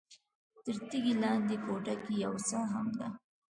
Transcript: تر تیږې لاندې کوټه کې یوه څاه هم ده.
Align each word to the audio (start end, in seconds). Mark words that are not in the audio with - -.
تر 0.63 0.75
تیږې 0.89 1.13
لاندې 1.23 1.55
کوټه 1.65 1.95
کې 2.03 2.13
یوه 2.23 2.39
څاه 2.49 2.67
هم 2.73 2.87
ده. 2.97 3.07